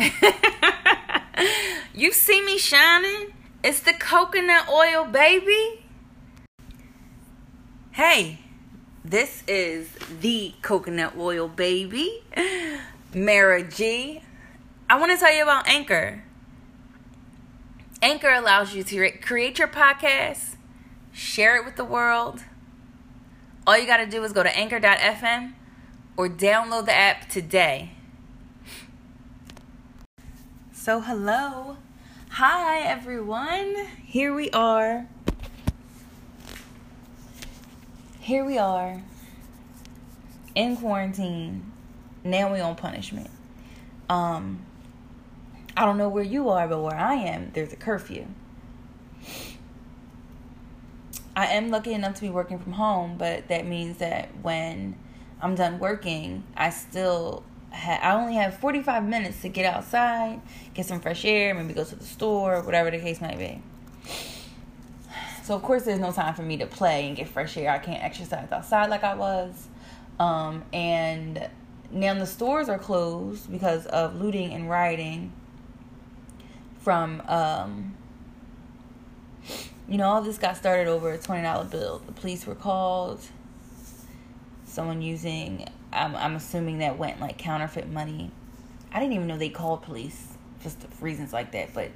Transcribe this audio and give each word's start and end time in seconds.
you 1.94 2.12
see 2.12 2.42
me 2.44 2.58
shining? 2.58 3.32
It's 3.62 3.80
the 3.80 3.92
coconut 3.92 4.68
oil, 4.68 5.04
baby. 5.04 5.84
Hey, 7.92 8.38
this 9.04 9.42
is 9.46 9.90
the 10.20 10.54
coconut 10.62 11.14
oil, 11.18 11.48
baby. 11.48 12.22
Mara 13.14 13.62
G. 13.62 14.22
I 14.88 14.98
want 14.98 15.12
to 15.12 15.18
tell 15.18 15.34
you 15.34 15.42
about 15.42 15.68
Anchor. 15.68 16.24
Anchor 18.02 18.30
allows 18.30 18.74
you 18.74 18.82
to 18.84 19.10
create 19.18 19.58
your 19.58 19.68
podcast, 19.68 20.56
share 21.12 21.56
it 21.56 21.64
with 21.66 21.76
the 21.76 21.84
world. 21.84 22.40
All 23.66 23.76
you 23.76 23.86
got 23.86 23.98
to 23.98 24.06
do 24.06 24.24
is 24.24 24.32
go 24.32 24.42
to 24.42 24.56
anchor.fm 24.56 25.52
or 26.16 26.28
download 26.28 26.86
the 26.86 26.94
app 26.94 27.28
today. 27.28 27.92
So, 30.82 31.00
hello. 31.00 31.76
Hi, 32.30 32.80
everyone. 32.80 33.76
Here 34.02 34.34
we 34.34 34.48
are. 34.48 35.06
Here 38.18 38.46
we 38.46 38.56
are 38.56 39.02
in 40.54 40.78
quarantine. 40.78 41.70
Now 42.24 42.50
we 42.50 42.60
on 42.60 42.76
punishment. 42.76 43.28
Um, 44.08 44.64
I 45.76 45.84
don't 45.84 45.98
know 45.98 46.08
where 46.08 46.24
you 46.24 46.48
are, 46.48 46.66
but 46.66 46.80
where 46.80 46.96
I 46.96 47.12
am, 47.16 47.50
there's 47.52 47.74
a 47.74 47.76
curfew. 47.76 48.24
I 51.36 51.48
am 51.48 51.68
lucky 51.68 51.92
enough 51.92 52.14
to 52.14 52.20
be 52.22 52.30
working 52.30 52.58
from 52.58 52.72
home, 52.72 53.18
but 53.18 53.48
that 53.48 53.66
means 53.66 53.98
that 53.98 54.30
when 54.40 54.96
I'm 55.42 55.54
done 55.54 55.78
working, 55.78 56.44
I 56.56 56.70
still 56.70 57.44
I 57.72 58.12
only 58.12 58.34
have 58.34 58.58
45 58.58 59.04
minutes 59.04 59.42
to 59.42 59.48
get 59.48 59.64
outside, 59.64 60.40
get 60.74 60.86
some 60.86 61.00
fresh 61.00 61.24
air, 61.24 61.54
maybe 61.54 61.72
go 61.72 61.84
to 61.84 61.96
the 61.96 62.04
store, 62.04 62.62
whatever 62.62 62.90
the 62.90 62.98
case 62.98 63.20
might 63.20 63.38
be. 63.38 63.62
So 65.44 65.54
of 65.54 65.62
course, 65.62 65.84
there's 65.84 65.98
no 65.98 66.12
time 66.12 66.34
for 66.34 66.42
me 66.42 66.56
to 66.58 66.66
play 66.66 67.06
and 67.08 67.16
get 67.16 67.28
fresh 67.28 67.56
air. 67.56 67.70
I 67.70 67.78
can't 67.78 68.02
exercise 68.02 68.50
outside 68.52 68.90
like 68.90 69.04
I 69.04 69.14
was, 69.14 69.68
um, 70.18 70.64
and 70.72 71.48
now 71.90 72.14
the 72.14 72.26
stores 72.26 72.68
are 72.68 72.78
closed 72.78 73.50
because 73.50 73.86
of 73.86 74.20
looting 74.20 74.52
and 74.52 74.68
rioting. 74.68 75.32
From 76.78 77.20
um, 77.26 77.96
you 79.88 79.98
know, 79.98 80.04
all 80.04 80.22
this 80.22 80.38
got 80.38 80.56
started 80.56 80.86
over 80.86 81.12
a 81.12 81.18
twenty 81.18 81.42
dollar 81.42 81.64
bill. 81.64 82.00
The 82.06 82.12
police 82.12 82.46
were 82.46 82.54
called. 82.54 83.20
Someone 84.64 85.02
using 85.02 85.66
I'm, 85.92 86.14
I'm 86.16 86.36
assuming 86.36 86.78
that 86.78 86.98
went 86.98 87.20
like 87.20 87.38
counterfeit 87.38 87.88
money. 87.88 88.30
I 88.92 89.00
didn't 89.00 89.14
even 89.14 89.26
know 89.26 89.38
they 89.38 89.48
called 89.48 89.82
police 89.82 90.34
just 90.62 90.80
for 90.80 91.04
reasons 91.04 91.32
like 91.32 91.52
that. 91.52 91.74
But 91.74 91.90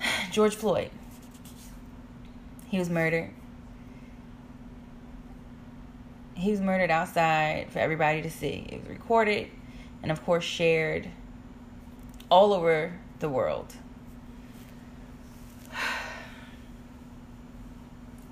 George 0.32 0.54
Floyd, 0.54 0.90
he 2.68 2.78
was 2.78 2.88
murdered. 2.88 3.30
He 6.34 6.50
was 6.50 6.60
murdered 6.60 6.90
outside 6.90 7.66
for 7.70 7.80
everybody 7.80 8.22
to 8.22 8.30
see. 8.30 8.66
It 8.70 8.80
was 8.80 8.88
recorded 8.88 9.50
and, 10.02 10.12
of 10.12 10.24
course, 10.24 10.44
shared 10.44 11.08
all 12.30 12.52
over 12.52 12.98
the 13.18 13.28
world. 13.28 13.74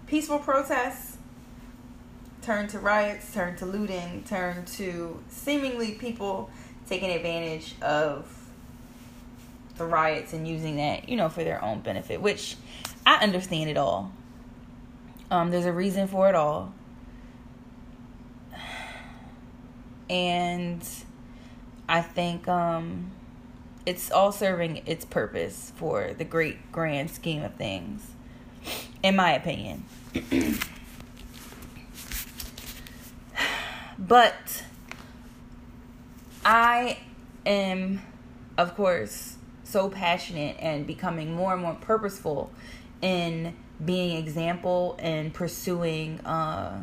Peaceful 0.07 0.39
protests 0.39 1.16
turned 2.47 2.71
to 2.71 2.79
riots, 2.79 3.35
turned 3.35 3.59
to 3.59 3.67
looting, 3.67 4.23
turned 4.23 4.69
to 4.69 5.21
seemingly 5.29 5.93
people 5.93 6.49
taking 6.89 7.11
advantage 7.11 7.75
of 7.83 8.33
the 9.77 9.85
riots 9.85 10.33
and 10.33 10.47
using 10.47 10.77
that, 10.77 11.09
you 11.09 11.17
know, 11.17 11.29
for 11.29 11.43
their 11.43 11.63
own 11.63 11.81
benefit, 11.81 12.21
which 12.21 12.57
I 13.05 13.17
understand 13.17 13.69
it 13.69 13.77
all. 13.77 14.13
Um, 15.29 15.51
there's 15.51 15.67
a 15.67 15.73
reason 15.73 16.07
for 16.07 16.29
it 16.29 16.37
all. 16.37 16.73
And 20.09 20.89
I 21.89 22.01
think 22.01 22.47
um, 22.47 23.11
it's 23.85 24.13
all 24.13 24.31
serving 24.31 24.83
its 24.87 25.05
purpose 25.05 25.73
for 25.75 26.15
the 26.17 26.25
great 26.25 26.71
grand 26.71 27.11
scheme 27.11 27.43
of 27.43 27.57
things, 27.57 28.07
in 29.03 29.17
my 29.17 29.33
opinion. 29.33 29.85
But 33.99 34.65
I 36.45 36.99
am, 37.45 38.03
of 38.59 38.75
course, 38.77 39.37
so 39.65 39.89
passionate 39.89 40.57
and 40.61 40.87
becoming 40.87 41.35
more 41.35 41.53
and 41.55 41.63
more 41.63 41.75
purposeful 41.75 42.53
in 43.03 43.55
being 43.85 44.17
example 44.17 44.97
and 44.99 45.35
pursuing 45.35 46.21
uh, 46.21 46.81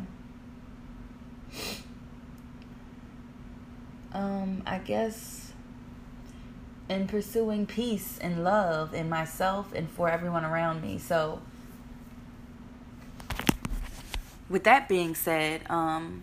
um 4.12 4.62
I 4.64 4.78
guess 4.78 5.52
in 6.88 7.08
pursuing 7.08 7.66
peace 7.66 8.18
and 8.20 8.44
love 8.44 8.94
in 8.94 9.08
myself 9.08 9.72
and 9.74 9.90
for 9.90 10.08
everyone 10.08 10.44
around 10.44 10.82
me. 10.82 10.98
So 10.98 11.40
with 14.48 14.62
that 14.64 14.88
being 14.88 15.14
said, 15.14 15.62
um 15.68 16.22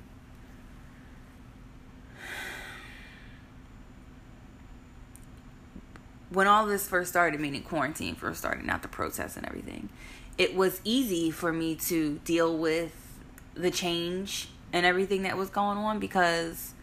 when 6.31 6.47
all 6.47 6.65
this 6.65 6.87
first 6.87 7.09
started, 7.09 7.39
meaning 7.39 7.61
quarantine 7.61 8.15
first 8.15 8.39
started, 8.39 8.65
not 8.65 8.81
the 8.81 8.87
protests 8.87 9.35
and 9.35 9.45
everything, 9.45 9.89
it 10.37 10.55
was 10.55 10.79
easy 10.83 11.29
for 11.29 11.51
me 11.51 11.75
to 11.75 12.19
deal 12.23 12.57
with 12.57 13.19
the 13.53 13.69
change 13.69 14.47
and 14.71 14.85
everything 14.85 15.23
that 15.23 15.37
was 15.37 15.49
going 15.49 15.77
on 15.77 15.99
because 15.99 16.73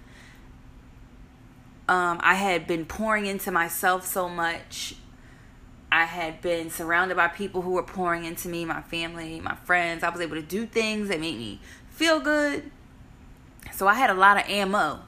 um, 1.88 2.20
I 2.22 2.34
had 2.34 2.66
been 2.66 2.84
pouring 2.84 3.25
into 3.25 3.50
myself 3.50 4.06
so 4.06 4.28
much. 4.28 4.94
I 5.91 6.04
had 6.04 6.42
been 6.42 6.69
surrounded 6.69 7.16
by 7.16 7.28
people 7.28 7.62
who 7.62 7.70
were 7.70 7.82
pouring 7.82 8.26
into 8.26 8.48
me, 8.48 8.66
my 8.66 8.82
family, 8.82 9.41
my 9.41 9.54
friends. 9.54 10.04
I 10.04 10.10
was 10.10 10.20
able 10.20 10.36
to 10.36 10.42
do 10.42 10.66
things 10.66 11.09
that 11.09 11.20
made 11.20 11.38
me 11.38 11.62
feel 11.88 12.20
good. 12.20 12.70
So 13.72 13.88
I 13.88 13.94
had 13.94 14.10
a 14.10 14.15
lot 14.15 14.36
of 14.36 14.47
ammo 14.47 15.00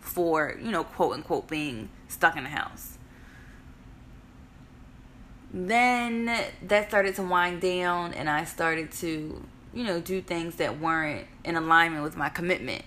for, 0.00 0.56
you 0.62 0.70
know, 0.70 0.84
quote 0.84 1.14
unquote, 1.14 1.48
being 1.48 1.88
stuck 2.06 2.36
in 2.36 2.44
the 2.44 2.50
house 2.50 2.97
then 5.52 6.26
that 6.62 6.88
started 6.88 7.14
to 7.16 7.22
wind 7.22 7.60
down 7.60 8.14
and 8.14 8.28
I 8.28 8.44
started 8.44 8.92
to, 8.92 9.42
you 9.72 9.84
know, 9.84 10.00
do 10.00 10.20
things 10.20 10.56
that 10.56 10.78
weren't 10.78 11.26
in 11.44 11.56
alignment 11.56 12.04
with 12.04 12.16
my 12.16 12.28
commitment. 12.28 12.84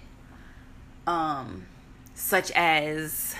Um 1.08 1.66
such 2.14 2.52
as 2.52 3.36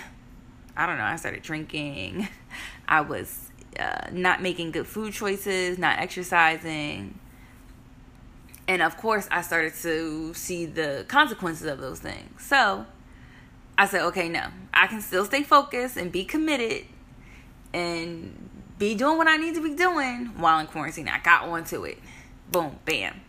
I 0.76 0.86
don't 0.86 0.98
know, 0.98 1.04
I 1.04 1.16
started 1.16 1.42
drinking. 1.42 2.28
I 2.88 3.02
was 3.02 3.50
uh, 3.78 4.08
not 4.10 4.42
making 4.42 4.72
good 4.72 4.86
food 4.86 5.12
choices, 5.12 5.78
not 5.78 5.98
exercising. 5.98 7.18
And 8.68 8.82
of 8.82 8.96
course, 8.96 9.28
I 9.30 9.42
started 9.42 9.74
to 9.82 10.34
see 10.34 10.66
the 10.66 11.04
consequences 11.08 11.66
of 11.66 11.80
those 11.80 12.00
things. 12.00 12.42
So 12.42 12.86
I 13.76 13.86
said, 13.86 14.02
okay, 14.02 14.28
no, 14.28 14.46
I 14.72 14.86
can 14.86 15.00
still 15.00 15.24
stay 15.24 15.42
focused 15.42 15.96
and 15.96 16.10
be 16.12 16.24
committed 16.24 16.86
and 17.72 18.50
be 18.82 18.96
doing 18.96 19.16
what 19.16 19.28
I 19.28 19.36
need 19.36 19.54
to 19.54 19.62
be 19.62 19.76
doing 19.76 20.26
while 20.36 20.58
in 20.58 20.66
quarantine. 20.66 21.06
I 21.06 21.20
got 21.20 21.44
onto 21.44 21.84
it. 21.84 21.98
Boom, 22.50 22.80
bam. 22.84 23.20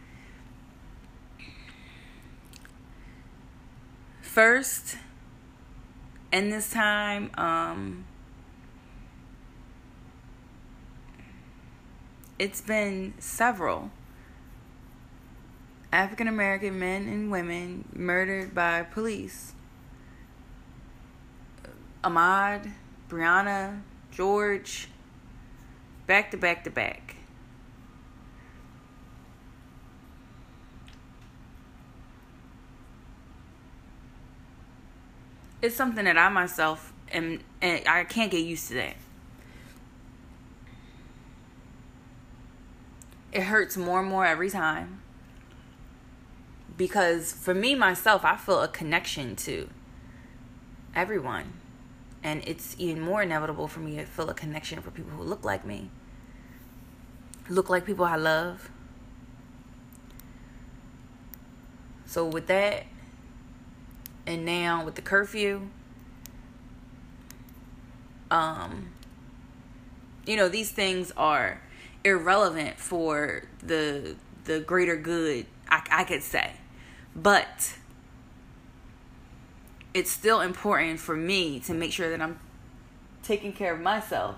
First, 4.22 4.98
in 6.32 6.50
this 6.50 6.72
time, 6.72 7.30
um, 7.36 8.06
it's 12.40 12.62
been 12.62 13.14
several 13.20 13.92
African 15.92 16.28
American 16.28 16.80
men 16.80 17.04
and 17.08 17.30
women 17.30 17.88
murdered 17.94 18.56
by 18.56 18.82
police. 18.82 19.54
Ahmaud, 22.04 22.72
Breonna, 23.08 23.82
George, 24.10 24.88
back 26.08 26.32
to 26.32 26.38
back 26.38 26.64
to 26.64 26.70
back. 26.70 27.16
It's 35.62 35.76
something 35.76 36.04
that 36.06 36.18
I 36.18 36.28
myself 36.28 36.92
am, 37.12 37.40
and 37.62 37.88
I 37.88 38.04
can't 38.04 38.30
get 38.30 38.40
used 38.46 38.68
to 38.68 38.74
that. 38.74 38.96
It 43.32 43.44
hurts 43.44 43.78
more 43.78 44.02
and 44.02 44.10
more 44.10 44.26
every 44.26 44.50
time. 44.50 45.02
Because 46.76 47.32
for 47.32 47.54
me, 47.54 47.76
myself, 47.76 48.26
I 48.26 48.36
feel 48.36 48.62
a 48.62 48.68
connection 48.68 49.36
to 49.38 49.70
everyone 50.96 51.54
And 52.24 52.42
it's 52.48 52.76
even 52.80 53.02
more 53.02 53.22
inevitable 53.22 53.68
for 53.68 53.82
me 53.82 53.98
to 53.98 54.06
feel 54.06 54.30
a 54.30 54.34
connection 54.34 54.82
for 54.82 54.92
people 54.92 55.12
who 55.12 55.24
look 55.24 55.44
like 55.44 55.66
me, 55.66 55.90
look 57.50 57.70
like 57.70 57.86
people 57.86 58.06
I 58.06 58.16
love. 58.16 58.70
So, 62.06 62.26
with 62.26 62.48
that, 62.48 62.86
and 64.26 64.46
now 64.46 64.86
with 64.86 64.96
the 64.96 65.02
curfew, 65.02 65.68
um, 68.32 68.92
you 70.26 70.38
know, 70.38 70.48
these 70.48 70.72
things 70.72 71.12
are 71.18 71.62
irrelevant 72.04 72.80
for 72.80 73.44
the 73.62 74.16
the 74.46 74.60
greater 74.60 74.98
good, 74.98 75.46
I, 75.70 75.86
I 75.90 76.04
could 76.04 76.24
say. 76.24 76.52
But 77.16 77.78
it's 79.94 80.12
still 80.12 80.42
important 80.42 81.00
for 81.00 81.16
me 81.16 81.60
to 81.62 81.74
make 81.74 81.92
sure 81.92 82.10
that 82.10 82.22
I'm 82.22 82.40
taking 83.22 83.54
care 83.54 83.74
of 83.74 83.80
myself. 83.80 84.36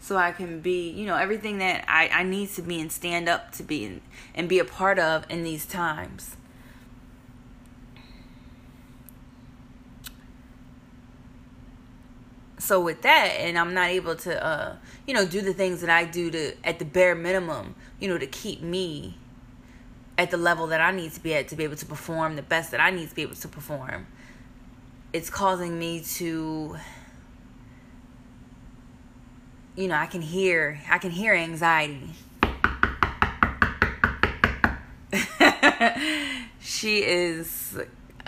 So 0.00 0.16
I 0.16 0.32
can 0.32 0.60
be, 0.60 0.90
you 0.90 1.06
know, 1.06 1.16
everything 1.16 1.58
that 1.58 1.84
I, 1.86 2.08
I 2.08 2.22
need 2.24 2.50
to 2.50 2.62
be 2.62 2.80
and 2.80 2.90
stand 2.90 3.28
up 3.28 3.52
to 3.52 3.62
be 3.62 3.84
and, 3.84 4.00
and 4.34 4.48
be 4.48 4.58
a 4.58 4.64
part 4.64 4.98
of 4.98 5.24
in 5.30 5.44
these 5.44 5.66
times. 5.66 6.36
so 12.58 12.78
with 12.78 13.02
that 13.02 13.34
and 13.38 13.58
i'm 13.58 13.74
not 13.74 13.88
able 13.88 14.14
to 14.14 14.44
uh 14.44 14.76
you 15.06 15.12
know 15.12 15.26
do 15.26 15.40
the 15.40 15.52
things 15.52 15.80
that 15.80 15.90
i 15.90 16.04
do 16.04 16.30
to 16.30 16.54
at 16.62 16.78
the 16.78 16.84
bare 16.84 17.16
minimum 17.16 17.74
you 17.98 18.06
know 18.06 18.18
to 18.18 18.26
keep 18.26 18.60
me 18.62 19.18
at 20.20 20.30
the 20.30 20.36
level 20.36 20.66
that 20.68 20.80
i 20.80 20.90
need 20.90 21.12
to 21.12 21.20
be 21.20 21.34
at 21.34 21.48
to 21.48 21.56
be 21.56 21.64
able 21.64 21.76
to 21.76 21.86
perform 21.86 22.36
the 22.36 22.42
best 22.42 22.70
that 22.70 22.80
i 22.80 22.90
need 22.90 23.08
to 23.08 23.14
be 23.14 23.22
able 23.22 23.34
to 23.34 23.48
perform. 23.48 24.06
It's 25.12 25.30
causing 25.30 25.78
me 25.78 26.02
to 26.18 26.76
you 29.76 29.88
know 29.88 29.96
i 29.96 30.06
can 30.06 30.22
hear 30.22 30.80
i 30.88 30.98
can 30.98 31.10
hear 31.10 31.34
anxiety. 31.34 32.10
She 36.62 37.02
is 37.02 37.78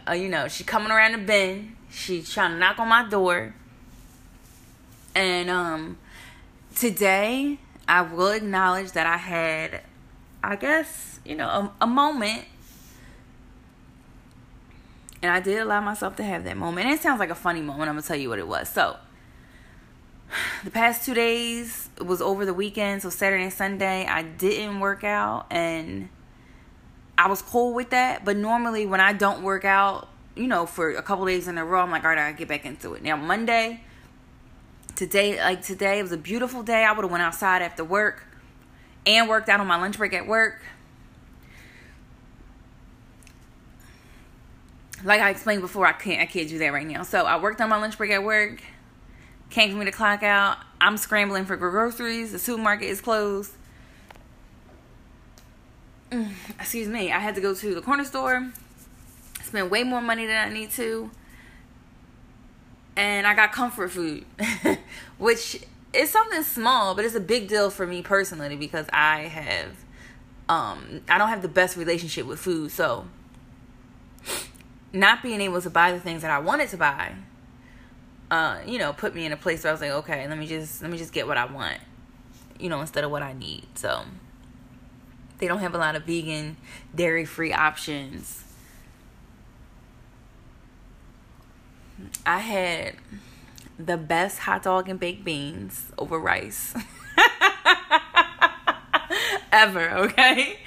uh, 0.09 0.13
you 0.13 0.29
know 0.29 0.49
she 0.49 0.65
coming 0.65 0.91
around 0.91 1.13
the 1.13 1.19
bend. 1.19 1.77
She's 1.91 2.33
trying 2.33 2.53
to 2.53 2.59
knock 2.59 2.79
on 2.79 2.89
my 2.89 3.09
door. 3.09 3.55
And 5.15 5.49
um, 5.49 5.99
today, 6.75 7.59
I 7.87 8.03
will 8.03 8.31
acknowledge 8.31 8.93
that 8.93 9.07
I 9.07 9.19
had, 9.19 9.83
I 10.43 10.57
guess, 10.57 11.21
you 11.25 11.37
know, 11.37 11.47
a, 11.47 11.73
a 11.83 11.87
moment. 11.87 12.45
And 15.23 15.31
I 15.31 15.41
did 15.41 15.61
allow 15.61 15.81
myself 15.81 16.17
to 16.17 16.25
have 16.25 16.45
that 16.45 16.57
moment. 16.57 16.87
And 16.87 16.95
it 16.95 17.03
sounds 17.03 17.21
like 17.21 17.31
a 17.31 17.35
funny 17.35 17.61
moment. 17.61 17.89
I'm 17.89 17.95
going 17.95 18.03
to 18.03 18.09
tell 18.09 18.17
you 18.17 18.29
what 18.29 18.39
it 18.39 18.49
was. 18.49 18.69
So, 18.69 18.97
the 20.65 20.71
past 20.71 21.05
two 21.05 21.15
days 21.15 21.89
was 22.01 22.21
over 22.21 22.45
the 22.45 22.55
weekend. 22.55 23.03
So, 23.03 23.11
Saturday 23.11 23.45
and 23.45 23.53
Sunday, 23.53 24.05
I 24.07 24.23
didn't 24.23 24.81
work 24.81 25.05
out. 25.05 25.47
And 25.51 26.09
I 27.17 27.29
was 27.29 27.41
cool 27.41 27.73
with 27.73 27.91
that. 27.91 28.25
But 28.25 28.37
normally, 28.37 28.85
when 28.85 29.01
I 29.01 29.13
don't 29.13 29.43
work 29.43 29.65
out, 29.65 30.09
you 30.35 30.49
know, 30.49 30.67
for 30.67 30.91
a 30.91 31.03
couple 31.03 31.25
days 31.27 31.47
in 31.47 31.57
a 31.57 31.65
row, 31.65 31.83
I'm 31.83 31.91
like, 31.91 32.03
all 32.03 32.11
right, 32.11 32.19
I 32.19 32.33
get 32.33 32.49
back 32.49 32.65
into 32.65 32.95
it. 32.95 33.03
Now, 33.03 33.17
Monday, 33.17 33.83
today 34.95 35.39
like 35.39 35.63
today 35.63 35.99
it 35.99 36.03
was 36.03 36.13
a 36.13 36.17
beautiful 36.19 36.63
day 36.63 36.85
i 36.85 36.93
would 36.93 37.03
have 37.03 37.11
went 37.11 37.23
outside 37.23 37.63
after 37.63 37.83
work 37.83 38.25
and 39.07 39.29
worked 39.29 39.49
out 39.49 39.61
on 39.61 39.67
my 39.67 39.77
lunch 39.77 39.99
break 39.99 40.13
at 40.13 40.27
work. 40.27 40.63
Like 45.05 45.21
i 45.21 45.31
explained 45.31 45.63
before 45.63 45.85
i 45.87 45.93
can't 45.93 46.21
i 46.21 46.27
can't 46.27 46.49
do 46.49 46.59
that 46.59 46.73
right 46.73 46.87
now. 46.87 47.03
So 47.03 47.25
i 47.25 47.41
worked 47.41 47.61
on 47.61 47.69
my 47.69 47.77
lunch 47.77 47.99
break 47.99 48.11
at 48.11 48.23
work 48.23 48.63
came 49.51 49.71
for 49.71 49.77
me 49.77 49.85
to 49.85 49.93
clock 49.93 50.23
out. 50.23 50.59
I'm 50.81 50.97
scrambling 50.97 51.45
for 51.45 51.57
groceries 51.57 52.33
the 52.33 52.39
supermarket 52.39 52.89
is 52.89 53.01
closed. 53.01 53.53
Mm, 56.11 56.31
excuse 56.61 56.89
me 56.89 57.11
i 57.11 57.19
had 57.19 57.35
to 57.37 57.41
go 57.41 57.55
to 57.55 57.75
the 57.75 57.81
corner 57.81 58.05
store 58.05 58.53
spend 59.43 59.71
way 59.71 59.83
more 59.83 60.03
money 60.03 60.27
than 60.27 60.37
i 60.37 60.53
need 60.53 60.71
to 60.73 61.11
and 62.97 63.27
I 63.27 63.35
got 63.35 63.53
comfort 63.53 63.91
food, 63.91 64.25
which 65.19 65.63
is 65.93 66.11
something 66.11 66.43
small, 66.43 66.95
but 66.95 67.05
it's 67.05 67.15
a 67.15 67.21
big 67.21 67.49
deal 67.49 67.71
for 67.71 67.87
me 67.87 68.03
personally 68.03 68.57
because 68.57 68.87
I 68.93 69.23
have, 69.23 69.71
um, 70.49 71.03
I 71.09 71.19
don't 71.19 71.29
have 71.29 71.43
the 71.43 71.49
best 71.49 71.77
relationship 71.77 72.27
with 72.27 72.41
food, 72.41 72.71
so 72.71 73.07
not 74.93 75.23
being 75.23 75.41
able 75.41 75.61
to 75.63 75.71
buy 75.71 75.93
the 75.93 76.01
things 76.01 76.23
that 76.23 76.31
I 76.31 76.39
wanted 76.39 76.69
to 76.71 76.77
buy, 76.77 77.15
uh, 78.31 78.59
you 78.67 78.79
know, 78.79 78.93
put 78.93 79.15
me 79.15 79.27
in 79.27 79.33
a 79.33 79.37
place 79.37 79.65
where 79.65 79.71
I 79.71 79.73
was 79.73 79.81
like, 79.81 79.91
okay, 79.91 80.27
let 80.29 80.39
me 80.39 80.47
just 80.47 80.83
let 80.83 80.91
me 80.91 80.99
just 80.99 81.13
get 81.13 81.27
what 81.27 81.37
I 81.37 81.45
want, 81.45 81.79
you 82.59 82.69
know, 82.69 82.81
instead 82.81 83.05
of 83.05 83.11
what 83.11 83.23
I 83.23 83.33
need. 83.33 83.67
So 83.75 84.05
they 85.39 85.49
don't 85.49 85.61
have 85.61 85.75
a 85.75 85.79
lot 85.79 85.97
of 85.97 86.05
vegan, 86.05 86.57
dairy 86.95 87.25
free 87.25 87.53
options 87.53 88.43
I 92.25 92.39
had 92.39 92.95
the 93.79 93.97
best 93.97 94.41
hot 94.41 94.63
dog 94.63 94.89
and 94.89 95.01
baked 95.01 95.25
beans 95.25 95.91
over 95.99 96.19
rice 96.19 96.75
ever, 99.53 99.91
okay? 99.91 100.59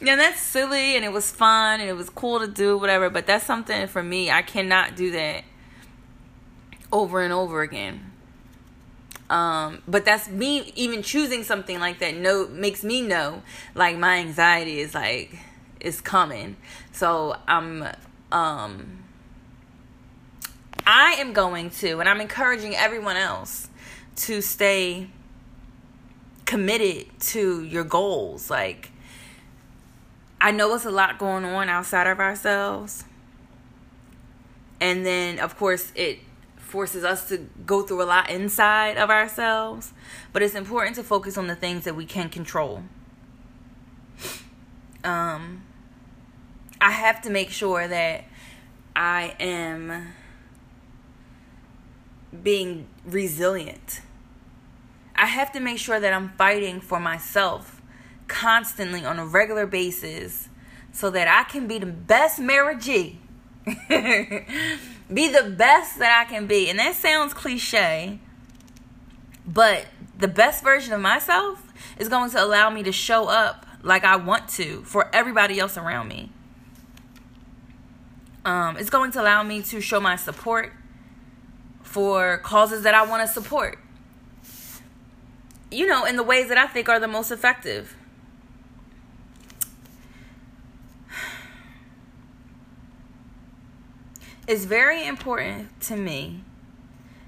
Yeah, 0.00 0.16
that's 0.16 0.40
silly 0.40 0.96
and 0.96 1.04
it 1.04 1.12
was 1.12 1.30
fun 1.30 1.80
and 1.80 1.88
it 1.88 1.94
was 1.94 2.10
cool 2.10 2.40
to 2.40 2.48
do, 2.48 2.76
whatever, 2.76 3.10
but 3.10 3.26
that's 3.26 3.44
something 3.44 3.86
for 3.86 4.02
me. 4.02 4.30
I 4.30 4.42
cannot 4.42 4.96
do 4.96 5.10
that 5.12 5.44
over 6.92 7.22
and 7.22 7.32
over 7.32 7.62
again. 7.62 8.10
Um, 9.30 9.82
but 9.88 10.04
that's 10.04 10.28
me 10.28 10.72
even 10.76 11.02
choosing 11.02 11.44
something 11.44 11.80
like 11.80 11.98
that 12.00 12.14
no 12.14 12.46
makes 12.46 12.84
me 12.84 13.00
know 13.00 13.42
like 13.74 13.96
my 13.96 14.18
anxiety 14.18 14.80
is 14.80 14.94
like 14.94 15.38
is 15.80 16.00
coming. 16.00 16.56
So 16.92 17.36
I'm 17.48 17.88
um 18.30 19.03
I 20.86 21.12
am 21.14 21.32
going 21.32 21.70
to, 21.70 22.00
and 22.00 22.08
I'm 22.08 22.20
encouraging 22.20 22.74
everyone 22.76 23.16
else 23.16 23.68
to 24.16 24.40
stay 24.40 25.08
committed 26.44 27.06
to 27.20 27.62
your 27.64 27.84
goals. 27.84 28.50
Like, 28.50 28.90
I 30.40 30.50
know 30.50 30.74
it's 30.74 30.84
a 30.84 30.90
lot 30.90 31.18
going 31.18 31.44
on 31.44 31.68
outside 31.68 32.06
of 32.06 32.20
ourselves. 32.20 33.04
And 34.80 35.06
then, 35.06 35.38
of 35.38 35.56
course, 35.56 35.90
it 35.94 36.18
forces 36.56 37.04
us 37.04 37.28
to 37.28 37.38
go 37.64 37.82
through 37.82 38.02
a 38.02 38.04
lot 38.04 38.28
inside 38.28 38.98
of 38.98 39.08
ourselves. 39.08 39.92
But 40.32 40.42
it's 40.42 40.54
important 40.54 40.96
to 40.96 41.02
focus 41.02 41.38
on 41.38 41.46
the 41.46 41.54
things 41.54 41.84
that 41.84 41.96
we 41.96 42.04
can 42.04 42.28
control. 42.28 42.82
Um, 45.02 45.62
I 46.80 46.90
have 46.90 47.22
to 47.22 47.30
make 47.30 47.50
sure 47.50 47.88
that 47.88 48.24
I 48.94 49.34
am 49.40 50.12
being 52.42 52.86
resilient. 53.04 54.00
I 55.16 55.26
have 55.26 55.52
to 55.52 55.60
make 55.60 55.78
sure 55.78 56.00
that 56.00 56.12
I'm 56.12 56.30
fighting 56.30 56.80
for 56.80 56.98
myself 56.98 57.80
constantly 58.26 59.04
on 59.04 59.18
a 59.18 59.26
regular 59.26 59.66
basis 59.66 60.48
so 60.92 61.10
that 61.10 61.28
I 61.28 61.48
can 61.50 61.66
be 61.66 61.78
the 61.78 61.86
best 61.86 62.38
Mary 62.38 62.76
G. 62.76 63.18
be 63.66 65.28
the 65.28 65.54
best 65.56 65.98
that 65.98 66.24
I 66.26 66.30
can 66.30 66.46
be. 66.46 66.68
And 66.68 66.78
that 66.78 66.94
sounds 66.94 67.32
cliche, 67.32 68.18
but 69.46 69.86
the 70.18 70.28
best 70.28 70.62
version 70.62 70.92
of 70.92 71.00
myself 71.00 71.72
is 71.98 72.08
going 72.08 72.30
to 72.30 72.42
allow 72.42 72.70
me 72.70 72.82
to 72.82 72.92
show 72.92 73.28
up 73.28 73.66
like 73.82 74.04
I 74.04 74.16
want 74.16 74.48
to 74.50 74.82
for 74.82 75.08
everybody 75.14 75.58
else 75.58 75.76
around 75.76 76.08
me. 76.08 76.30
Um, 78.44 78.76
it's 78.76 78.90
going 78.90 79.10
to 79.12 79.22
allow 79.22 79.42
me 79.42 79.62
to 79.62 79.80
show 79.80 80.00
my 80.00 80.16
support 80.16 80.72
for 81.94 82.38
causes 82.38 82.82
that 82.82 82.92
I 82.92 83.06
want 83.06 83.24
to 83.24 83.32
support. 83.32 83.78
You 85.70 85.86
know, 85.86 86.04
in 86.04 86.16
the 86.16 86.24
ways 86.24 86.48
that 86.48 86.58
I 86.58 86.66
think 86.66 86.88
are 86.88 86.98
the 86.98 87.06
most 87.06 87.30
effective. 87.30 87.94
It's 94.48 94.64
very 94.64 95.06
important 95.06 95.80
to 95.82 95.96
me 95.96 96.42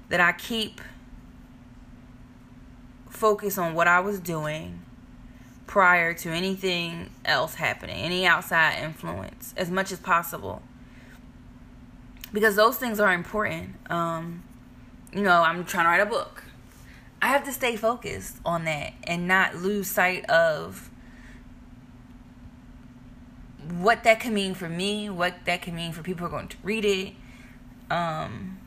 that 0.09 0.19
I 0.19 0.33
keep 0.33 0.81
focus 3.09 3.57
on 3.57 3.73
what 3.73 3.87
I 3.87 4.01
was 4.01 4.19
doing 4.19 4.81
prior 5.65 6.13
to 6.13 6.29
anything 6.29 7.09
else 7.23 7.55
happening, 7.55 7.95
any 7.95 8.25
outside 8.25 8.83
influence, 8.83 9.53
as 9.55 9.71
much 9.71 9.93
as 9.93 9.99
possible. 9.99 10.61
Because 12.33 12.57
those 12.57 12.75
things 12.75 12.99
are 12.99 13.13
important. 13.13 13.75
Um, 13.89 14.43
you 15.13 15.21
know, 15.21 15.41
I'm 15.41 15.65
trying 15.65 15.85
to 15.85 15.89
write 15.89 16.01
a 16.01 16.09
book. 16.09 16.43
I 17.21 17.27
have 17.27 17.43
to 17.45 17.51
stay 17.51 17.75
focused 17.75 18.37
on 18.45 18.65
that 18.65 18.93
and 19.03 19.27
not 19.27 19.55
lose 19.55 19.89
sight 19.89 20.29
of 20.29 20.89
what 23.69 24.03
that 24.03 24.19
can 24.19 24.33
mean 24.33 24.53
for 24.53 24.69
me, 24.69 25.09
what 25.09 25.33
that 25.45 25.61
can 25.61 25.75
mean 25.75 25.91
for 25.91 26.03
people 26.03 26.27
who 26.27 26.33
are 26.33 26.37
going 26.37 26.47
to 26.49 26.57
read 26.63 26.85
it. 26.85 27.13
Um, 27.89 28.59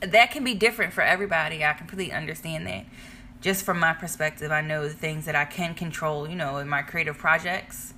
that 0.00 0.30
can 0.30 0.44
be 0.44 0.54
different 0.54 0.92
for 0.92 1.02
everybody. 1.02 1.64
I 1.64 1.72
completely 1.74 2.12
understand 2.12 2.66
that. 2.66 2.86
Just 3.40 3.64
from 3.64 3.80
my 3.80 3.92
perspective, 3.92 4.50
I 4.50 4.60
know 4.60 4.82
the 4.82 4.94
things 4.94 5.24
that 5.24 5.34
I 5.34 5.44
can 5.44 5.74
control, 5.74 6.28
you 6.28 6.36
know, 6.36 6.58
in 6.58 6.68
my 6.68 6.82
creative 6.82 7.16
projects. 7.16 7.94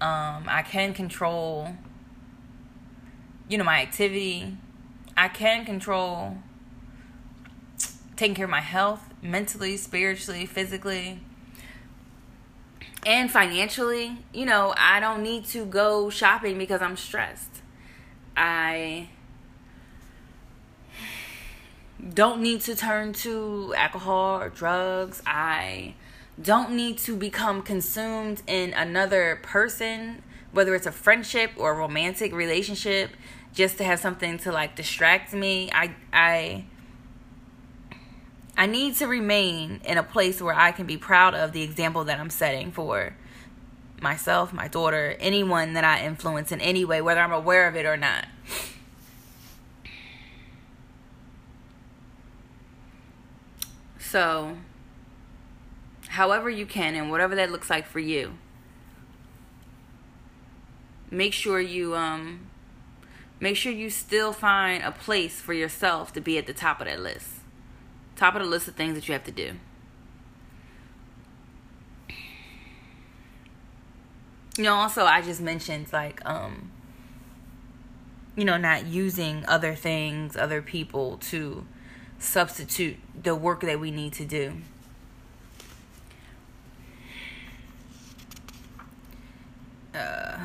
Um, 0.00 0.44
I 0.46 0.62
can 0.66 0.92
control, 0.92 1.74
you 3.48 3.58
know, 3.58 3.64
my 3.64 3.80
activity. 3.80 4.56
I 5.16 5.28
can 5.28 5.64
control 5.64 6.38
taking 8.16 8.34
care 8.34 8.44
of 8.44 8.50
my 8.50 8.60
health 8.60 9.00
mentally, 9.22 9.76
spiritually, 9.76 10.46
physically, 10.46 11.20
and 13.06 13.30
financially. 13.30 14.18
You 14.32 14.46
know, 14.46 14.74
I 14.76 15.00
don't 15.00 15.22
need 15.22 15.44
to 15.46 15.64
go 15.64 16.10
shopping 16.10 16.58
because 16.58 16.82
I'm 16.82 16.96
stressed. 16.96 17.62
I 18.36 19.08
don't 22.12 22.42
need 22.42 22.60
to 22.62 22.74
turn 22.74 23.12
to 23.12 23.74
alcohol 23.76 24.40
or 24.40 24.48
drugs. 24.50 25.22
I 25.26 25.94
don't 26.40 26.72
need 26.72 26.98
to 26.98 27.16
become 27.16 27.62
consumed 27.62 28.42
in 28.46 28.72
another 28.72 29.38
person, 29.42 30.22
whether 30.54 30.74
it's 30.74 30.86
a 30.86 30.92
friendship 30.92 31.50
or 31.56 31.72
a 31.72 31.74
romantic 31.74 32.32
relationship, 32.32 33.10
just 33.52 33.76
to 33.78 33.84
have 33.84 34.00
something 34.00 34.38
to 34.38 34.52
like 34.52 34.76
distract 34.76 35.32
me. 35.34 35.70
I 35.72 35.94
I 36.12 36.64
I 38.56 38.66
need 38.66 38.94
to 38.96 39.06
remain 39.06 39.80
in 39.84 39.98
a 39.98 40.02
place 40.02 40.40
where 40.40 40.54
I 40.54 40.70
can 40.72 40.86
be 40.86 40.96
proud 40.96 41.34
of 41.34 41.52
the 41.52 41.62
example 41.62 42.04
that 42.04 42.20
I'm 42.20 42.30
setting 42.30 42.70
for 42.70 43.16
myself, 44.00 44.52
my 44.52 44.68
daughter, 44.68 45.16
anyone 45.18 45.72
that 45.72 45.82
I 45.84 46.04
influence 46.04 46.52
in 46.52 46.60
any 46.60 46.84
way, 46.84 47.00
whether 47.00 47.20
I'm 47.20 47.32
aware 47.32 47.66
of 47.66 47.74
it 47.74 47.84
or 47.84 47.96
not. 47.96 48.26
So, 53.98 54.58
however 56.06 56.48
you 56.48 56.66
can, 56.66 56.94
and 56.94 57.10
whatever 57.10 57.34
that 57.34 57.50
looks 57.50 57.68
like 57.68 57.88
for 57.88 57.98
you, 57.98 58.34
make 61.14 61.32
sure 61.32 61.60
you 61.60 61.94
um 61.94 62.46
make 63.40 63.56
sure 63.56 63.72
you 63.72 63.90
still 63.90 64.32
find 64.32 64.82
a 64.82 64.92
place 64.92 65.40
for 65.40 65.52
yourself 65.52 66.12
to 66.12 66.20
be 66.20 66.38
at 66.38 66.46
the 66.46 66.54
top 66.54 66.80
of 66.80 66.86
that 66.86 67.00
list. 67.00 67.28
Top 68.16 68.34
of 68.34 68.42
the 68.42 68.48
list 68.48 68.68
of 68.68 68.74
things 68.74 68.94
that 68.94 69.08
you 69.08 69.12
have 69.12 69.24
to 69.24 69.32
do. 69.32 69.52
You 74.56 74.64
know, 74.64 74.74
also 74.74 75.04
I 75.04 75.20
just 75.20 75.40
mentioned 75.40 75.92
like 75.92 76.24
um 76.24 76.70
you 78.36 78.44
know, 78.44 78.56
not 78.56 78.86
using 78.86 79.44
other 79.46 79.74
things, 79.76 80.36
other 80.36 80.60
people 80.60 81.18
to 81.18 81.64
substitute 82.18 82.96
the 83.22 83.34
work 83.34 83.60
that 83.60 83.78
we 83.78 83.90
need 83.92 84.12
to 84.14 84.24
do. 84.24 84.54
Uh, 89.94 90.38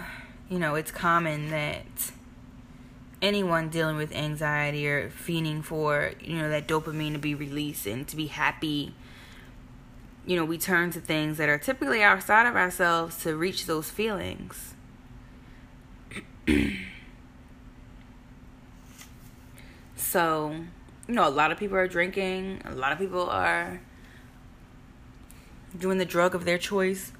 you 0.49 0.59
know, 0.59 0.75
it's 0.75 0.91
common 0.91 1.49
that 1.51 2.11
anyone 3.21 3.69
dealing 3.69 3.97
with 3.97 4.11
anxiety 4.13 4.87
or 4.87 5.09
fiending 5.09 5.63
for, 5.63 6.11
you 6.21 6.37
know, 6.37 6.49
that 6.49 6.67
dopamine 6.67 7.13
to 7.13 7.19
be 7.19 7.35
released 7.35 7.85
and 7.85 8.07
to 8.07 8.15
be 8.15 8.27
happy, 8.27 8.93
you 10.25 10.35
know, 10.35 10.45
we 10.45 10.57
turn 10.57 10.89
to 10.91 10.99
things 10.99 11.37
that 11.37 11.49
are 11.49 11.57
typically 11.57 12.01
outside 12.03 12.47
of 12.47 12.55
ourselves 12.55 13.21
to 13.23 13.35
reach 13.35 13.65
those 13.65 13.89
feelings. 13.89 14.73
so, 19.95 20.55
you 21.07 21.13
know, 21.13 21.27
a 21.27 21.29
lot 21.29 21.51
of 21.51 21.57
people 21.57 21.77
are 21.77 21.87
drinking, 21.87 22.61
a 22.65 22.73
lot 22.73 22.91
of 22.91 22.97
people 22.99 23.29
are 23.29 23.81
doing 25.77 25.97
the 25.99 26.05
drug 26.05 26.33
of 26.33 26.45
their 26.45 26.57
choice. 26.57 27.11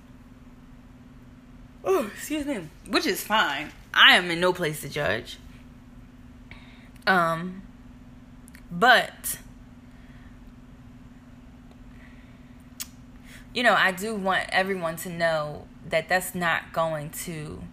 Oh, 1.84 2.08
excuse 2.08 2.46
me. 2.46 2.68
Which 2.88 3.06
is 3.06 3.24
fine. 3.24 3.72
I 3.94 4.16
am 4.16 4.30
in 4.30 4.40
no 4.40 4.54
place 4.54 4.82
to 4.82 4.90
judge. 4.90 5.38
Um, 7.08 7.64
but 8.72 9.40
you 13.54 13.64
know, 13.64 13.74
I 13.74 13.92
do 13.92 14.16
want 14.16 14.46
everyone 14.52 14.96
to 14.98 15.10
know 15.10 15.68
that 15.88 16.08
that's 16.08 16.36
not 16.36 16.72
going 16.72 17.10
to 17.10 17.64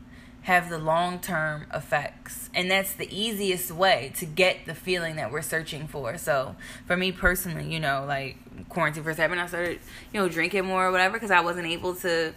have 0.42 0.70
the 0.70 0.78
long 0.78 1.18
term 1.18 1.66
effects. 1.74 2.48
And 2.54 2.70
that's 2.70 2.92
the 2.92 3.08
easiest 3.14 3.70
way 3.70 4.12
to 4.16 4.24
get 4.24 4.64
the 4.64 4.74
feeling 4.74 5.16
that 5.16 5.30
we're 5.30 5.42
searching 5.42 5.86
for. 5.88 6.16
So, 6.18 6.56
for 6.86 6.96
me 6.96 7.12
personally, 7.12 7.72
you 7.72 7.80
know, 7.80 8.04
like 8.06 8.36
quarantine 8.68 9.02
first 9.02 9.18
happened, 9.18 9.40
I 9.40 9.46
started, 9.46 9.80
you 10.12 10.20
know, 10.20 10.28
drinking 10.28 10.64
more 10.64 10.86
or 10.86 10.92
whatever 10.92 11.14
because 11.14 11.30
I 11.30 11.40
wasn't 11.40 11.66
able 11.66 11.94
to 11.96 12.32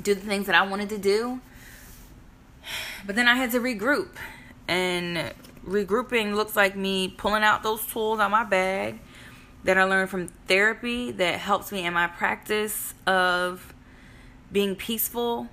do 0.00 0.14
the 0.14 0.20
things 0.20 0.46
that 0.46 0.54
I 0.54 0.66
wanted 0.66 0.88
to 0.90 0.98
do. 0.98 1.40
But 3.06 3.16
then 3.16 3.28
I 3.28 3.34
had 3.34 3.50
to 3.52 3.60
regroup. 3.60 4.16
And 4.68 5.32
regrouping 5.66 6.34
looks 6.34 6.56
like 6.56 6.76
me 6.76 7.08
pulling 7.08 7.42
out 7.42 7.62
those 7.62 7.84
tools 7.86 8.20
out 8.20 8.30
my 8.30 8.44
bag 8.44 9.00
that 9.64 9.76
I 9.76 9.84
learned 9.84 10.10
from 10.10 10.28
therapy 10.46 11.10
that 11.12 11.38
helps 11.38 11.70
me 11.70 11.84
in 11.84 11.92
my 11.92 12.06
practice 12.06 12.94
of 13.06 13.74
being 14.50 14.74
peaceful 14.74 15.48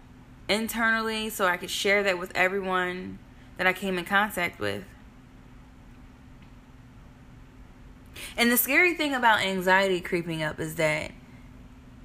internally 0.48 1.30
so 1.30 1.46
I 1.46 1.58
could 1.58 1.70
share 1.70 2.04
that 2.04 2.18
with 2.18 2.32
everyone 2.36 3.20
that 3.58 3.68
I 3.68 3.74
came 3.74 3.98
in 3.98 4.06
contact 4.06 4.60
with. 4.60 4.84
And 8.38 8.52
the 8.52 8.58
scary 8.58 8.94
thing 8.94 9.14
about 9.14 9.42
anxiety 9.42 10.00
creeping 10.00 10.42
up 10.42 10.60
is 10.60 10.76
that 10.76 11.12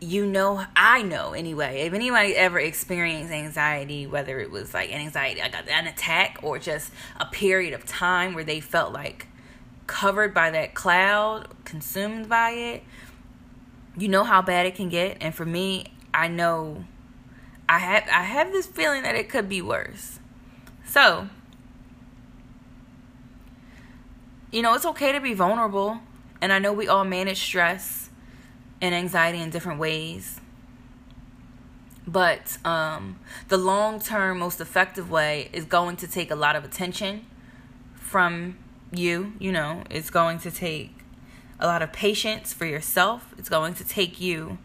you 0.02 0.26
know, 0.26 0.64
I 0.74 1.02
know 1.02 1.32
anyway, 1.32 1.82
if 1.82 1.92
anybody 1.92 2.34
ever 2.34 2.58
experienced 2.58 3.32
anxiety, 3.32 4.06
whether 4.06 4.40
it 4.40 4.50
was 4.50 4.74
like 4.74 4.90
an 4.90 5.00
anxiety, 5.00 5.40
like 5.40 5.54
an 5.70 5.86
attack, 5.86 6.40
or 6.42 6.58
just 6.58 6.90
a 7.20 7.26
period 7.26 7.72
of 7.72 7.86
time 7.86 8.34
where 8.34 8.42
they 8.42 8.58
felt 8.58 8.92
like 8.92 9.28
covered 9.86 10.34
by 10.34 10.50
that 10.50 10.74
cloud, 10.74 11.48
consumed 11.64 12.28
by 12.28 12.50
it, 12.50 12.82
you 13.96 14.08
know 14.08 14.24
how 14.24 14.42
bad 14.42 14.66
it 14.66 14.74
can 14.74 14.88
get. 14.88 15.18
And 15.20 15.32
for 15.32 15.46
me, 15.46 15.94
I 16.12 16.26
know 16.26 16.84
I 17.68 17.78
have 17.78 18.04
I 18.12 18.24
have 18.24 18.50
this 18.50 18.66
feeling 18.66 19.04
that 19.04 19.14
it 19.14 19.28
could 19.28 19.48
be 19.48 19.62
worse. 19.62 20.18
So, 20.84 21.28
you 24.50 24.62
know, 24.62 24.74
it's 24.74 24.84
okay 24.84 25.12
to 25.12 25.20
be 25.20 25.32
vulnerable, 25.32 26.00
and 26.40 26.52
I 26.52 26.58
know 26.58 26.72
we 26.72 26.88
all 26.88 27.04
manage 27.04 27.40
stress 27.40 28.01
and 28.82 28.94
anxiety 28.94 29.40
in 29.40 29.48
different 29.48 29.78
ways. 29.78 30.40
But 32.06 32.58
um, 32.66 33.20
the 33.48 33.56
long 33.56 34.00
term, 34.00 34.40
most 34.40 34.60
effective 34.60 35.10
way 35.10 35.48
is 35.52 35.64
going 35.64 35.96
to 35.96 36.06
take 36.06 36.30
a 36.30 36.34
lot 36.34 36.56
of 36.56 36.64
attention 36.64 37.24
from 37.94 38.58
you. 38.90 39.32
You 39.38 39.52
know, 39.52 39.84
it's 39.88 40.10
going 40.10 40.40
to 40.40 40.50
take 40.50 40.98
a 41.58 41.66
lot 41.66 41.80
of 41.80 41.92
patience 41.92 42.52
for 42.52 42.66
yourself. 42.66 43.32
It's 43.38 43.48
going 43.48 43.74
to 43.74 43.84
take 43.84 44.20
you 44.20 44.58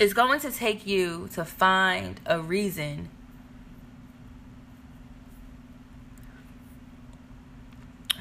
it's 0.00 0.12
going 0.12 0.38
to 0.40 0.52
take 0.52 0.86
you 0.86 1.28
to 1.32 1.44
find 1.44 2.20
a 2.24 2.40
reason 2.40 3.08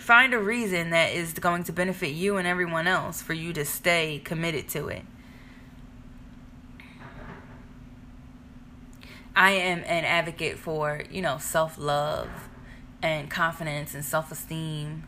find 0.08 0.34
a 0.34 0.40
reason 0.40 0.92
that 0.92 1.12
is 1.12 1.34
going 1.34 1.66
to 1.66 1.74
benefit 1.74 2.12
you 2.12 2.38
and 2.38 2.48
everyone 2.48 2.88
else 2.88 3.22
for 3.22 3.34
you 3.34 3.52
to 3.52 3.66
stay 3.66 4.22
committed 4.24 4.66
to 4.70 4.88
it. 4.88 5.04
I 9.36 9.52
am 9.52 9.80
an 9.80 10.06
advocate 10.06 10.58
for, 10.58 11.04
you 11.12 11.22
know, 11.22 11.40
self 11.40 11.78
love 11.78 12.30
and 13.04 13.30
confidence 13.30 13.94
and 13.94 14.04
self 14.04 14.32
esteem. 14.32 15.04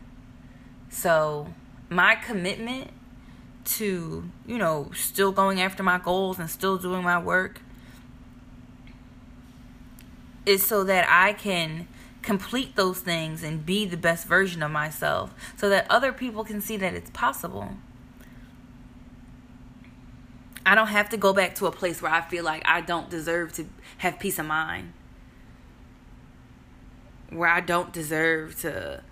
So, 0.90 1.48
my 1.88 2.14
commitment 2.14 2.90
to, 3.76 4.30
you 4.46 4.58
know, 4.58 4.90
still 4.94 5.32
going 5.32 5.62
after 5.62 5.82
my 5.82 5.96
goals 5.98 6.38
and 6.38 6.50
still 6.50 6.76
doing 6.76 7.02
my 7.02 7.18
work 7.18 7.62
is 10.44 10.62
so 10.62 10.84
that 10.84 11.06
I 11.08 11.32
can 11.32 11.88
complete 12.22 12.76
those 12.76 13.00
things 13.00 13.42
and 13.42 13.64
be 13.64 13.86
the 13.86 13.96
best 13.96 14.26
version 14.26 14.62
of 14.62 14.70
myself 14.70 15.34
so 15.56 15.68
that 15.68 15.86
other 15.90 16.12
people 16.12 16.44
can 16.44 16.60
see 16.60 16.76
that 16.76 16.94
it's 16.94 17.10
possible. 17.10 17.70
I 20.64 20.74
don't 20.74 20.88
have 20.88 21.08
to 21.10 21.16
go 21.16 21.32
back 21.32 21.54
to 21.56 21.66
a 21.66 21.72
place 21.72 22.02
where 22.02 22.12
I 22.12 22.20
feel 22.20 22.44
like 22.44 22.62
I 22.66 22.80
don't 22.80 23.08
deserve 23.08 23.52
to 23.54 23.66
have 23.98 24.18
peace 24.18 24.38
of 24.38 24.46
mind. 24.46 24.92
Where 27.30 27.48
I 27.48 27.60
don't 27.60 27.92
deserve 27.92 28.60
to 28.60 29.02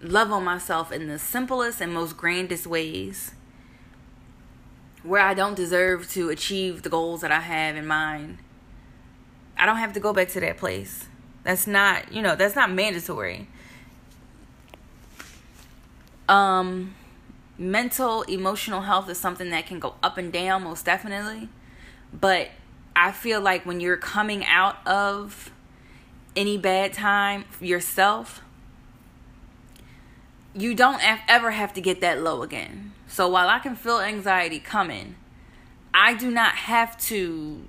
love 0.00 0.30
on 0.30 0.44
myself 0.44 0.92
in 0.92 1.08
the 1.08 1.18
simplest 1.18 1.80
and 1.80 1.92
most 1.92 2.16
grandest 2.16 2.66
ways 2.66 3.32
where 5.02 5.22
I 5.22 5.34
don't 5.34 5.54
deserve 5.54 6.10
to 6.10 6.28
achieve 6.28 6.82
the 6.82 6.90
goals 6.90 7.22
that 7.22 7.32
I 7.32 7.40
have 7.40 7.76
in 7.76 7.86
mind. 7.86 8.38
I 9.56 9.66
don't 9.66 9.76
have 9.76 9.92
to 9.94 10.00
go 10.00 10.12
back 10.12 10.28
to 10.30 10.40
that 10.40 10.58
place. 10.58 11.08
That's 11.48 11.66
not, 11.66 12.12
you 12.12 12.20
know, 12.20 12.36
that's 12.36 12.54
not 12.54 12.70
mandatory. 12.70 13.48
Um 16.28 16.94
mental 17.56 18.20
emotional 18.24 18.82
health 18.82 19.08
is 19.08 19.16
something 19.16 19.48
that 19.48 19.64
can 19.66 19.78
go 19.78 19.94
up 20.02 20.18
and 20.18 20.30
down 20.30 20.64
most 20.64 20.84
definitely. 20.84 21.48
But 22.12 22.50
I 22.94 23.12
feel 23.12 23.40
like 23.40 23.64
when 23.64 23.80
you're 23.80 23.96
coming 23.96 24.44
out 24.44 24.86
of 24.86 25.50
any 26.36 26.58
bad 26.58 26.92
time 26.92 27.46
yourself, 27.62 28.42
you 30.54 30.74
don't 30.74 31.00
ever 31.30 31.52
have 31.52 31.72
to 31.72 31.80
get 31.80 32.02
that 32.02 32.20
low 32.20 32.42
again. 32.42 32.92
So 33.06 33.26
while 33.26 33.48
I 33.48 33.58
can 33.58 33.74
feel 33.74 34.00
anxiety 34.00 34.58
coming, 34.58 35.14
I 35.94 36.12
do 36.12 36.30
not 36.30 36.56
have 36.56 36.98
to 37.06 37.64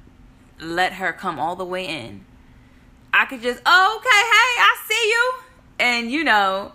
let 0.60 0.92
her 0.96 1.14
come 1.14 1.40
all 1.40 1.56
the 1.56 1.64
way 1.64 1.88
in. 1.88 2.26
I 3.14 3.26
could 3.26 3.42
just, 3.42 3.62
oh, 3.66 3.96
okay, 3.98 4.10
hey, 4.10 4.62
I 4.62 4.78
see 4.88 5.10
you. 5.10 5.34
And 5.80 6.12
you 6.12 6.24
know, 6.24 6.74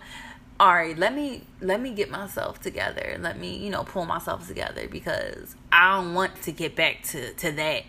all 0.59 0.73
right, 0.73 0.97
let 0.97 1.13
me 1.13 1.43
let 1.61 1.81
me 1.81 1.91
get 1.91 2.09
myself 2.09 2.61
together. 2.61 3.17
Let 3.19 3.37
me, 3.37 3.57
you 3.57 3.69
know, 3.69 3.83
pull 3.83 4.05
myself 4.05 4.47
together 4.47 4.87
because 4.87 5.55
I 5.71 5.95
don't 5.97 6.13
want 6.13 6.41
to 6.43 6.51
get 6.51 6.75
back 6.75 7.03
to 7.11 7.33
to 7.33 7.51
that 7.53 7.83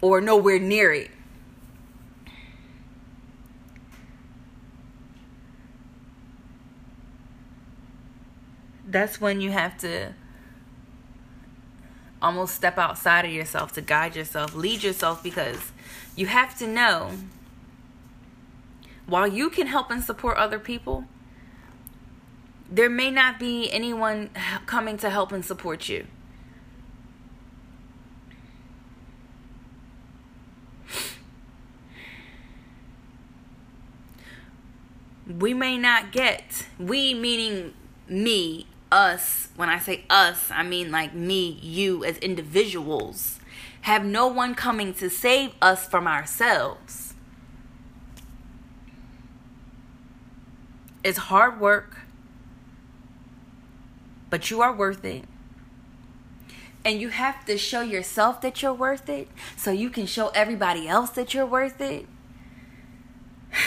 or 0.00 0.20
nowhere 0.20 0.58
near 0.58 0.92
it. 0.92 1.10
That's 8.86 9.20
when 9.20 9.42
you 9.42 9.50
have 9.50 9.76
to 9.78 10.14
almost 12.22 12.54
step 12.54 12.78
outside 12.78 13.26
of 13.26 13.30
yourself 13.30 13.72
to 13.72 13.82
guide 13.82 14.16
yourself, 14.16 14.54
lead 14.54 14.82
yourself 14.82 15.22
because 15.22 15.72
you 16.16 16.26
have 16.26 16.58
to 16.58 16.66
know 16.66 17.10
while 19.08 19.26
you 19.26 19.48
can 19.48 19.66
help 19.66 19.90
and 19.90 20.04
support 20.04 20.36
other 20.36 20.58
people, 20.58 21.04
there 22.70 22.90
may 22.90 23.10
not 23.10 23.38
be 23.38 23.70
anyone 23.72 24.30
coming 24.66 24.98
to 24.98 25.08
help 25.08 25.32
and 25.32 25.44
support 25.44 25.88
you. 25.88 26.06
We 35.26 35.54
may 35.54 35.78
not 35.78 36.12
get, 36.12 36.66
we 36.78 37.14
meaning 37.14 37.74
me, 38.08 38.66
us, 38.90 39.48
when 39.56 39.68
I 39.68 39.78
say 39.78 40.04
us, 40.08 40.50
I 40.50 40.62
mean 40.62 40.90
like 40.90 41.14
me, 41.14 41.58
you 41.62 42.04
as 42.04 42.16
individuals, 42.18 43.38
have 43.82 44.04
no 44.04 44.26
one 44.26 44.54
coming 44.54 44.92
to 44.94 45.10
save 45.10 45.52
us 45.60 45.86
from 45.86 46.06
ourselves. 46.06 47.07
It's 51.04 51.18
hard 51.18 51.60
work, 51.60 51.98
but 54.30 54.50
you 54.50 54.60
are 54.60 54.74
worth 54.74 55.04
it. 55.04 55.24
And 56.84 57.00
you 57.00 57.08
have 57.10 57.44
to 57.46 57.58
show 57.58 57.82
yourself 57.82 58.40
that 58.40 58.62
you're 58.62 58.72
worth 58.72 59.08
it 59.08 59.28
so 59.56 59.70
you 59.70 59.90
can 59.90 60.06
show 60.06 60.28
everybody 60.28 60.88
else 60.88 61.10
that 61.10 61.34
you're 61.34 61.46
worth 61.46 61.80
it. 61.80 62.06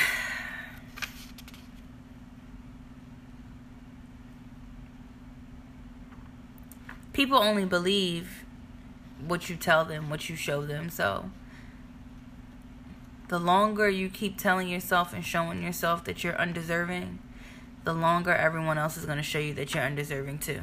people 7.14 7.38
only 7.38 7.66
believe 7.66 8.46
what 9.28 9.50
you 9.50 9.56
tell 9.56 9.86
them, 9.86 10.10
what 10.10 10.30
you 10.30 10.36
show 10.36 10.66
them. 10.66 10.90
So 10.90 11.30
the 13.32 13.40
longer 13.40 13.90
you 13.90 14.10
keep 14.10 14.38
telling 14.38 14.68
yourself 14.68 15.14
and 15.14 15.24
showing 15.24 15.64
yourself 15.64 16.04
that 16.04 16.22
you're 16.22 16.36
undeserving, 16.36 17.18
the 17.86 17.94
longer 17.94 18.34
everyone 18.34 18.78
else 18.78 18.98
is 18.98 19.06
going 19.06 19.18
to 19.18 19.24
show 19.24 19.40
you 19.40 19.54
that 19.54 19.74
you're 19.74 19.86
undeserving 19.86 20.38
too. 20.38 20.60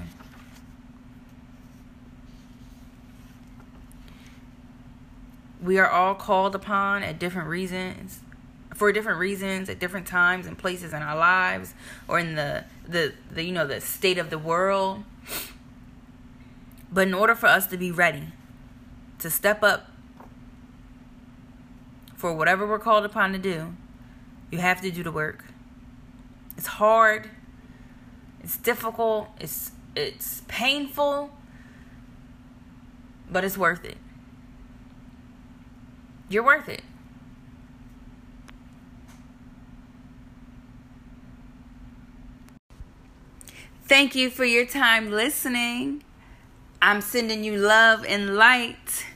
We 5.63 5.79
are 5.79 5.89
all 5.89 6.15
called 6.15 6.55
upon 6.55 7.03
at 7.03 7.19
different 7.19 7.49
reasons 7.49 8.21
for 8.75 8.93
different 8.93 9.19
reasons 9.19 9.71
at 9.71 9.79
different 9.79 10.07
times 10.07 10.47
and 10.47 10.59
places 10.59 10.93
in 10.93 11.01
our 11.01 11.17
lives 11.17 11.73
or 12.07 12.19
in 12.19 12.35
the 12.35 12.65
the, 12.87 13.15
the 13.33 13.45
you 13.45 13.51
know 13.51 13.67
the 13.67 13.81
state 13.81 14.19
of 14.19 14.29
the 14.29 14.39
world 14.39 15.03
but 16.93 17.09
in 17.09 17.15
order 17.15 17.35
for 17.35 17.47
us 17.47 17.67
to 17.69 17.79
be 17.79 17.91
ready 17.91 18.25
to 19.19 19.31
step 19.31 19.63
up 19.63 19.91
for 22.19 22.35
whatever 22.35 22.67
we're 22.67 22.81
called 22.81 23.05
upon 23.05 23.33
to 23.33 23.39
do, 23.39 23.77
you 24.51 24.59
have 24.59 24.81
to 24.83 24.91
do 24.91 25.05
the 25.05 25.13
work. 25.13 25.45
It's 26.57 26.67
hard. 26.67 27.31
It's 28.43 28.57
difficult. 28.57 29.29
It's 29.39 29.71
it's 29.95 30.43
painful, 30.49 31.31
but 33.31 33.45
it's 33.45 33.57
worth 33.57 33.85
it. 33.85 33.97
You're 36.29 36.45
worth 36.45 36.69
it. 36.69 36.83
Thank 43.85 44.17
you 44.17 44.29
for 44.29 44.45
your 44.45 44.67
time 44.67 45.11
listening. 45.11 46.03
I'm 46.83 47.01
sending 47.01 47.45
you 47.45 47.57
love 47.57 48.05
and 48.05 48.35
light. 48.37 49.07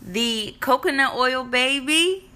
The 0.00 0.54
coconut 0.60 1.14
oil 1.14 1.42
baby. 1.44 2.28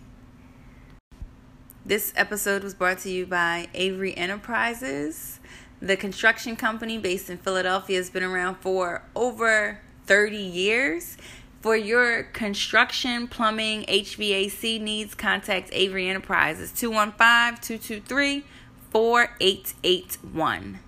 This 1.87 2.13
episode 2.17 2.65
was 2.65 2.75
brought 2.75 2.99
to 3.03 3.11
you 3.11 3.27
by 3.27 3.69
Avery 3.73 4.13
Enterprises. 4.17 5.39
The 5.81 5.97
construction 5.97 6.57
company 6.57 6.99
based 6.99 7.31
in 7.31 7.39
Philadelphia 7.39 7.99
has 7.99 8.11
been 8.11 8.25
around 8.25 8.57
for 8.57 9.05
over 9.15 9.79
30 10.07 10.37
years. 10.37 11.17
For 11.61 11.77
your 11.77 12.25
construction, 12.25 13.29
plumbing, 13.29 13.85
HVAC 13.85 14.81
needs, 14.81 15.15
contact 15.15 15.69
Avery 15.71 16.09
Enterprises 16.09 16.73
215 16.73 17.63
223 17.63 18.43
4881. 18.91 20.81